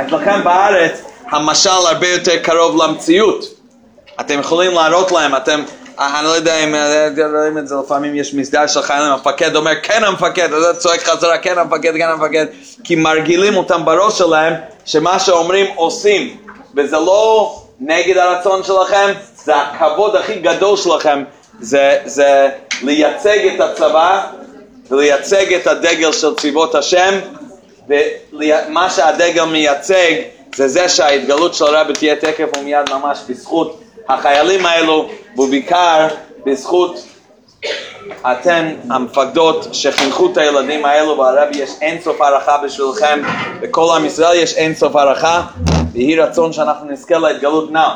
אצלכם 0.00 0.44
בארץ 0.44 1.02
המשל 1.30 1.70
הרבה 1.70 2.08
יותר 2.08 2.36
קרוב 2.42 2.82
למציאות. 2.82 3.44
אתם 4.20 4.40
יכולים 4.40 4.72
להראות 4.72 5.12
להם, 5.12 5.36
אתם, 5.36 5.62
אני 5.98 6.24
לא 6.24 6.30
יודע 6.30 6.64
אם 6.64 6.74
אה, 6.74 7.08
רואים 7.34 7.58
את 7.58 7.68
זה, 7.68 7.74
לפעמים 7.84 8.14
יש 8.14 8.34
מסדר 8.34 8.66
של 8.66 8.82
חיילים, 8.82 9.12
המפקד 9.12 9.56
אומר 9.56 9.72
כן 9.82 10.04
המפקד, 10.04 10.52
אז 10.52 10.78
צועק 10.78 11.00
חזרה 11.00 11.38
כן 11.38 11.58
המפקד, 11.58 11.92
כן 11.96 12.08
המפקד, 12.08 12.46
כי 12.84 12.94
מרגילים 12.94 13.56
אותם 13.56 13.84
בראש 13.84 14.18
שלהם 14.18 14.54
שמה 14.84 15.18
שאומרים 15.18 15.66
עושים, 15.74 16.36
וזה 16.76 16.96
לא 16.96 17.54
נגד 17.80 18.16
הרצון 18.16 18.62
שלכם, 18.64 19.12
זה 19.44 19.56
הכבוד 19.56 20.16
הכי 20.16 20.34
גדול 20.34 20.76
שלכם, 20.76 21.24
זה, 21.60 21.98
זה 22.04 22.48
לייצג 22.82 23.38
את 23.54 23.60
הצבא 23.60 24.26
ולייצג 24.90 25.52
את 25.54 25.66
הדגל 25.66 26.12
של 26.12 26.34
צבאות 26.34 26.74
השם, 26.74 27.18
ומה 28.32 28.90
שהדגל 28.90 29.44
מייצג 29.44 30.12
זה 30.54 30.68
זה 30.68 30.88
שההתגלות 30.88 31.54
של 31.54 31.64
הרבי 31.64 31.92
תהיה 31.92 32.16
תקף 32.16 32.48
ומיד 32.58 32.90
ממש 32.90 33.18
בזכות 33.28 33.80
החיילים 34.08 34.66
האלו, 34.66 35.08
ובעיקר 35.36 36.08
בזכות 36.46 37.04
אתן 38.22 38.74
המפקדות 38.90 39.68
שחינכו 39.72 40.32
את 40.32 40.36
הילדים 40.36 40.84
האלו, 40.84 41.18
והרבי 41.18 41.58
יש 41.58 41.70
אין 41.80 42.00
סוף 42.00 42.20
הערכה 42.20 42.58
בשבילכם, 42.58 43.22
בכל 43.60 43.96
עם 43.96 44.04
ישראל 44.04 44.36
יש 44.36 44.54
אין 44.54 44.74
סוף 44.74 44.96
הערכה, 44.96 45.42
ויהי 45.92 46.16
רצון 46.16 46.52
שאנחנו 46.52 46.90
נזכה 46.90 47.18
להתגלות 47.18 47.70
נא. 47.72 47.88